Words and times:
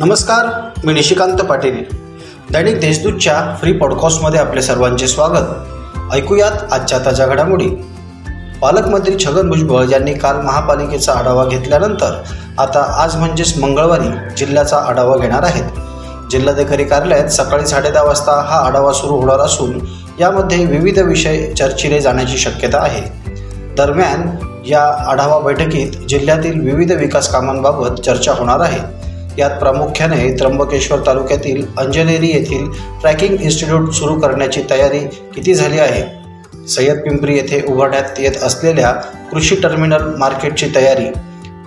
नमस्कार 0.00 0.46
मी 0.84 0.92
निशिकांत 0.92 1.38
पाटील. 1.38 1.84
दैनिक 2.52 2.80
देशदूतच्या 2.80 3.56
फ्री 3.60 3.72
पॉडकास्टमध्ये 3.72 4.40
आपले 4.40 4.62
सर्वांचे 4.62 5.08
स्वागत. 5.08 5.46
ऐकूयात 6.12 6.72
आजच्या 6.72 6.98
ताज्या 6.98 7.26
घडामोडी. 7.26 7.68
पालकमंत्री 8.62 9.16
छगन 9.26 9.48
भुजबळ 9.48 9.84
यांनी 9.90 10.14
काल 10.14 10.36
महापालिकेचा 10.36 11.12
आढावा 11.12 11.44
घेतल्यानंतर 11.44 12.22
आता 12.58 13.02
आज 13.02 13.16
म्हणजेच 13.16 13.58
मंगळवारी 13.58 14.34
जिल्ह्याचा 14.36 14.76
आढावा 14.76 15.16
घेणार 15.16 15.42
आहेत. 15.42 15.64
जिल्हाधिकारी 16.30 16.84
कार्यालयात 16.84 17.28
सकाळी 17.28 17.66
साडेदहा 17.66 18.02
वाजता 18.02 18.32
हा 18.32 18.66
आढावा 18.66 18.92
सुरू 18.92 19.14
होणार 19.14 19.40
असून 19.40 19.78
यामध्ये 20.20 20.64
विविध 20.64 20.98
विषय 20.98 21.52
चर्चिले 21.52 22.00
जाण्याची 22.00 22.38
शक्यता 22.38 22.78
आहे. 22.78 23.32
दरम्यान 23.74 24.30
या 24.66 25.10
आढावा 25.10 25.38
बैठकीत 25.38 26.06
जिल्ह्यातील 26.08 26.60
विविध 26.60 26.92
विकास 26.92 27.32
कामांबाबत 27.32 28.00
चर्चा 28.00 28.32
होणार 28.32 28.60
आहे. 28.60 28.97
यात 29.38 29.50
प्रामुख्याने 29.50 30.28
त्र्यंबकेश्वर 30.38 30.98
तालुक्यातील 31.06 31.62
अंजनेरी 31.78 32.28
येथील 32.28 32.70
ट्रॅकिंग 33.00 33.36
इन्स्टिट्यूट 33.40 33.90
सुरू 33.90 34.14
करण्याची 34.20 34.62
तयारी 34.70 34.98
किती 35.34 35.54
झाली 35.54 35.78
आहे? 35.78 36.02
सय्यद 36.68 36.98
पिंपरी 36.98 37.36
येथे 37.36 37.60
उभारण्यात 37.68 38.18
येत 38.18 38.42
असलेल्या 38.42 38.92
कृषी 39.30 39.56
टर्मिनल 39.62 40.14
मार्केटची 40.18 40.66
तयारी 40.74 41.04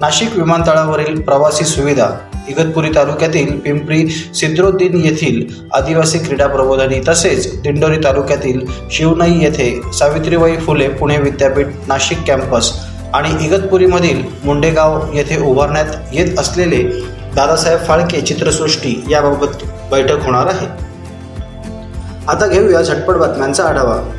नाशिक 0.00 0.36
विमानतळावरील 0.36 1.20
प्रवासी 1.20 1.64
सुविधा 1.64 2.08
इगतपुरी 2.48 2.90
तालुक्यातील 2.94 3.58
पिंपरी 3.58 4.06
सिद्रोद्दीन 4.34 4.96
येथील 5.04 5.42
आदिवासी 5.72 6.18
क्रीडा 6.18 6.46
प्रबोधनी 6.46 7.00
तसेच 7.08 7.60
दिंडोरी 7.62 7.96
तालुक्यातील 7.96 8.60
शिवनाई 8.90 9.38
येथे 9.40 9.70
सावित्रीबाई 9.92 10.56
फुले 10.56 10.88
पुणे 10.88 11.16
विद्यापीठ 11.16 11.66
नाशिक 11.88 12.18
कॅम्पस 12.26 12.72
आणि 13.14 13.44
इगतपुरीमधील 13.44 14.22
मुंडेगाव 14.44 15.00
येथे 15.14 15.40
उभारण्यात 15.40 15.94
येत 16.12 16.38
असलेले 16.38 16.82
दादासाहेब 17.34 17.80
फाळके 17.80 18.20
चित्रसृष्टी 18.20 19.04
याबाबत 19.10 19.46
बैठक 19.90 20.24
होणार 20.24 20.46
आहे. 20.46 20.66
आता 22.28 22.46
घेऊया 22.46 22.82
झटपट 22.82 23.14
बातम्यांचा 23.14 23.64
आढावा. 23.64 24.10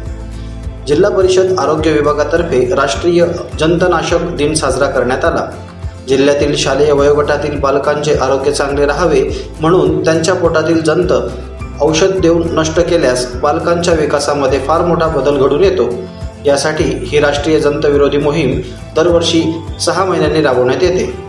जिल्हा 0.87 1.11
परिषद 1.11 1.59
आरोग्य 1.59 1.91
विभागातर्फे 1.91 2.75
राष्ट्रीय 2.75 3.25
जंतनाशक 3.59 4.19
दिन 4.21 4.53
साजरा 4.53 4.85
करण्यात 4.85 5.25
आला. 5.25 5.45
जिल्ह्यातील 6.07 6.55
शालेय 6.55 6.91
वयोगटातील 6.91 7.59
बालकांचे 7.59 8.13
आरोग्य 8.13 8.51
चांगले 8.51 8.85
राहावे 8.85 9.51
म्हणून 9.59 10.03
त्यांच्या 10.03 10.35
पोटातील 10.35 10.83
जंत 10.83 11.13
औषध 11.81 12.19
देऊन 12.19 12.59
नष्ट 12.59 12.79
केल्यास 12.79 13.35
बालकांच्या 13.35 13.93
विकासामध्ये 13.93 14.59
फार 14.59 14.81
मोठा 14.81 15.07
बदल 15.07 15.37
घडून 15.37 15.63
येतो. 15.63 15.89
यासाठी 16.45 16.83
ही 16.83 17.19
राष्ट्रीय 17.19 17.59
जंतविरोधी 17.59 18.17
मोहीम 18.17 18.61
दरवर्षी 18.95 19.61
सहा 19.81 20.05
महिन्यांनी 20.05 20.41
राबवण्यात 20.41 20.83
येते. 20.83 21.28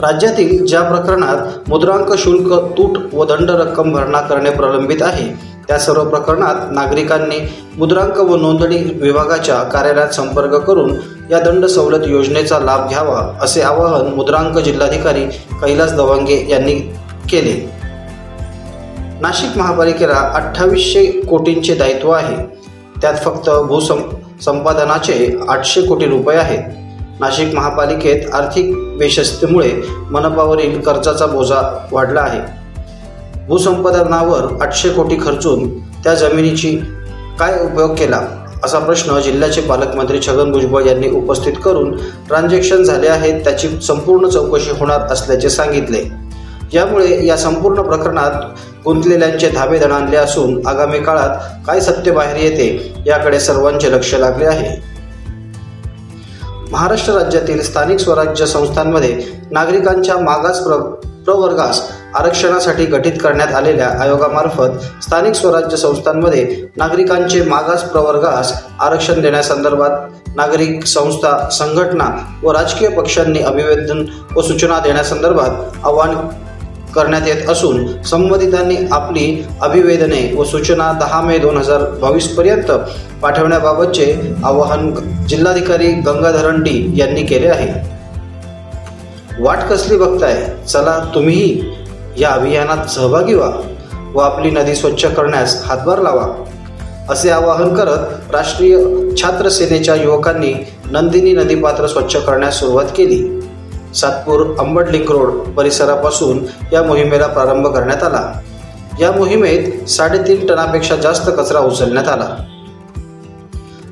राज्यातील 0.00 0.66
ज्या 0.66 0.82
प्रकरणात 0.82 1.68
मुद्रांक 1.68 2.12
शुल्क 2.18 2.52
तूट 2.78 3.14
व 3.14 3.24
दंड 3.24 3.50
रक्कम 3.50 3.92
भरणा 3.92 4.20
करणे 4.20 4.50
प्रलंबित 4.50 5.02
आहे 5.02 5.28
त्या 5.68 5.78
सर्व 5.78 6.04
प्रकरणात 6.04 6.54
नागरिकांनी 6.72 7.36
मुद्रांक 7.78 8.18
व 8.18 8.36
नोंदणी 8.36 8.76
विभागाच्या 8.76 9.62
कार्यालयात 9.62 10.08
संपर्क 10.08 10.54
करून 10.54 10.92
या 11.30 11.40
दंड 11.40 11.66
सवलत 11.66 12.06
योजनेचा 12.06 12.58
लाभ 12.58 12.88
घ्यावा 12.88 13.38
असे 13.40 13.62
आवाहन 13.62 14.14
मुद्रांक 14.14 14.58
जिल्हाधिकारी 14.58 15.24
कैलास 15.62 15.92
दवांगे 15.92 16.46
यांनी 16.48 16.74
केले. 17.30 17.70
नाशिक 19.20 19.58
महापालिकेला 19.58 20.32
अठ्ठावीसशे 20.34 21.06
कोटींचे 21.06 21.74
दायित्व 21.74 22.10
आहे. 22.10 22.36
त्यात 23.02 23.14
फक्त 23.14 23.50
भूसं 23.50 23.96
संपादनाचे 24.44 25.38
आठशे 25.48 25.82
कोटी 25.82 26.06
रुपये 26.06 26.36
आहेत. 26.36 26.85
नाशिक 27.20 27.54
महापालिकेत 27.54 28.34
आर्थिक 28.34 28.72
बेशस्तीमुळे 28.98 29.70
मनपावरील 30.10 30.80
कर्जाचा 30.80 31.26
बोजा 31.26 31.60
वाढला 31.92 32.20
आहे. 32.20 32.40
भूसंपादनावर 33.48 34.62
आठशे 34.62 34.88
कोटी 34.88 35.16
खर्चून 35.22 35.68
त्या 36.04 36.14
जमिनीची 36.14 36.76
काय 37.38 37.58
उपयोग 37.64 37.94
केला 37.94 38.20
असा 38.64 38.78
प्रश्न 38.78 39.18
जिल्ह्याचे 39.20 39.60
पालकमंत्री 39.60 40.18
छगन 40.26 40.50
भुजबळ 40.52 40.86
यांनी 40.86 41.08
उपस्थित 41.08 41.52
करून 41.64 41.96
ट्रान्झॅक्शन 42.28 42.82
झाले 42.82 43.08
आहेत 43.08 43.42
त्याची 43.44 43.68
संपूर्ण 43.82 44.28
चौकशी 44.28 44.70
होणार 44.70 45.00
असल्याचे 45.00 45.50
सांगितले. 45.50 46.02
यामुळे 46.72 47.26
या 47.26 47.36
संपूर्ण 47.36 47.82
प्रकरणात 47.82 48.32
गुंतलेल्यांचे 48.84 49.48
धाबे 49.48 49.78
दणाणले 49.78 50.16
असून 50.16 50.66
आगामी 50.66 50.98
काळात 50.98 51.64
काय 51.66 51.80
सत्य 51.80 52.10
बाहेर 52.10 52.36
येते 52.36 52.94
याकडे 53.06 53.40
सर्वांचे 53.40 53.92
लक्ष 53.92 54.14
लागले 54.14 54.44
आहे. 54.44 54.95
महाराष्ट्र 56.70 57.12
राज्यातील 57.12 57.62
स्थानिक 57.62 57.98
स्वराज्य 57.98 58.46
संस्थांमध्ये 58.46 59.16
नागरिकांच्या 59.50 60.16
मागास 60.18 60.60
प्र 60.60 60.78
प्रवर्गास 61.24 61.80
आरक्षणासाठी 62.14 62.84
गठीत 62.86 63.12
करण्यात 63.22 63.52
आलेल्या 63.54 63.88
आयोगामार्फत 64.00 65.02
स्थानिक 65.02 65.34
स्वराज्य 65.34 65.76
संस्थांमध्ये 65.76 66.44
नागरिकांचे 66.76 67.42
मागास 67.42 67.82
प्रवर्गास 67.82 68.52
आरक्षण 68.80 69.20
देण्यासंदर्भात 69.20 70.26
नागरिक 70.36 70.84
संस्था 70.84 71.38
संघटना 71.50 72.08
व 72.42 72.52
राजकीय 72.52 72.88
पक्षांनी 72.88 73.42
अभिवेदन 73.42 74.04
व 74.36 74.42
सूचना 74.42 74.78
देण्यासंदर्भात 74.78 75.84
आव्हान 75.84 76.16
करण्यात 76.96 77.26
येत 77.26 77.48
असून 77.50 77.86
संबंधितांनी 78.02 78.76
आपली 78.90 79.26
अभिवेदने 79.62 80.32
व 80.36 80.44
सूचना 80.44 80.92
दहा 80.92 81.20
मे 81.20 81.38
दोन 81.38 81.56
हजार 81.56 81.82
बावीसपर्यंत 82.02 82.70
पाठवण्याबाबतचे 83.22 84.12
आवाहन 84.44 84.90
जिल्हाधिकारी 85.28 85.92
गंगाधरण 86.06 86.62
डी 86.62 86.92
यांनी 86.96 87.22
केले 87.22 87.48
आहे. 87.48 87.68
वाट 89.40 89.62
कसली 89.70 89.96
बघताय? 89.96 90.34
चला 90.68 90.98
तुम्हीही 91.14 91.72
या 92.18 92.30
अभियानात 92.30 92.86
सहभागी 92.90 93.34
व्हा 93.34 93.50
व 94.14 94.18
आपली 94.18 94.50
नदी 94.50 94.74
स्वच्छ 94.74 95.04
करण्यास 95.06 95.62
हातभार 95.64 95.98
लावा 95.98 96.26
असे 97.10 97.30
आवाहन 97.30 97.74
करत 97.74 98.32
राष्ट्रीय 98.34 98.76
छात्र 99.16 99.48
सेनेच्या 99.48 99.94
युवकांनी 99.94 100.52
नंदिनी 100.90 101.32
नदीपात्र 101.32 101.86
स्वच्छ 101.86 102.16
करण्यास 102.16 102.60
सुरुवात 102.60 102.84
केली. 102.96 103.18
सातपूर 103.94 104.46
अंबड 104.58 104.88
लिंक 104.88 105.10
रोड 105.10 105.30
परिसरापासून 105.30 106.38
या 106.72 106.82
मोहिमेला 106.82 107.26
प्रारंभ 107.26 107.66
करण्यात 107.66 108.02
आला. 108.02 108.32
या 109.00 109.12
मोहिमेत 109.12 109.88
साडेतीन 109.88 110.46
टनापेक्षा 110.46 110.96
जास्त 110.96 111.30
कचरा 111.38 111.58
उचलण्यात 111.58 112.08
आला. 112.08 112.36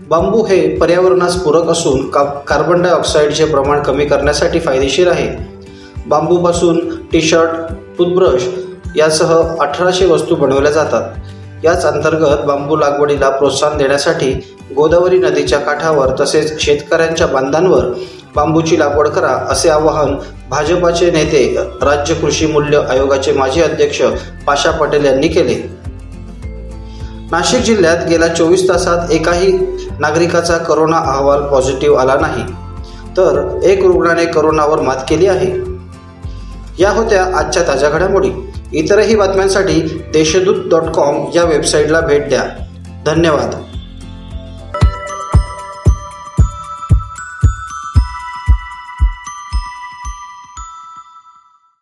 बांबू 0.09 0.45
हे 0.45 0.77
पर्यावरणास 0.77 1.37
पूरक 1.37 1.69
असून 1.69 2.11
का 2.11 2.23
कार्बन 2.23 2.83
डायऑक्साईडचे 2.83 3.45
प्रमाण 3.45 3.83
कमी 3.83 4.07
करण्यासाठी 4.07 4.61
फायदेशीर 4.61 5.11
आहे. 5.11 5.55
बांबूपासून 6.07 6.97
टी 7.13 7.23
शर्ट 7.23 7.51
टूथब्रश 7.99 8.49
यासह 8.97 9.57
अठराशे 9.61 10.07
वस्तू 10.07 10.35
बनवल्या 10.35 10.73
जातात. 10.73 11.03
याच 11.65 11.87
अंतर्गत 11.87 12.45
बांबू 12.45 12.77
लागवडीला 12.77 13.31
प्रोत्साहन 13.31 13.79
देण्यासाठी 13.79 14.57
गोदावरी 14.77 15.19
नदीच्या 15.19 15.59
काठावर 15.59 16.09
तसेच 16.21 16.61
शेतकऱ्यांच्या 16.61 17.27
बांधांवर 17.27 17.85
बांबूची 18.37 18.79
लागवड 18.79 19.09
करा 19.09 19.33
असे 19.49 19.69
आवाहन 19.69 20.15
भाजपाचे 20.51 21.11
नेते 21.11 21.57
राज्य 21.83 22.15
कृषी 22.15 22.47
मूल्य 22.47 22.81
आयोगाचे 22.91 23.33
माजी 23.33 23.63
अध्यक्ष 23.63 24.03
पाशा 24.47 24.71
पटेल 24.71 25.05
यांनी 25.05 25.29
केले. 25.29 25.55
नाशिक 27.31 27.61
जिल्ह्यात 27.61 27.97
गेल्या 28.09 28.29
चोवीस 28.29 28.69
तासात 28.69 29.11
एकाही 29.11 29.53
नागरिकाचा 29.99 30.57
करोना 30.57 30.97
अहवाल 30.97 31.43
पॉझिटिव्ह 31.43 31.99
आला 31.99 32.15
नाही 32.21 32.43
तर 33.17 33.61
एक 33.63 33.85
रुग्णाने 33.85 34.25
करोनावर 34.25 34.81
मात 34.81 34.97
केली 35.09 35.27
आहे. 35.27 35.53
या 36.79 36.91
होत्या 36.91 37.25
आजच्या 37.39 37.63
ताज्या 37.63 37.91
घडामोडी. 37.91 38.31
इतरही 38.73 39.17
बातम्यांसाठी 39.17 39.81
देशदूत 40.13 40.55
डॉट 40.71 40.83
कॉम 40.83 41.25
या 41.35 41.45
वेबसाईटला 41.45 42.01
भेट 42.01 42.29
द्या. 42.29 42.43
धन्यवाद. 43.07 43.55